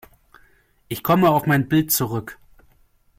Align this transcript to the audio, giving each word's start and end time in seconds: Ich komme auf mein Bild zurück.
Ich 0.87 1.03
komme 1.03 1.29
auf 1.29 1.45
mein 1.45 1.69
Bild 1.69 1.91
zurück. 1.91 2.39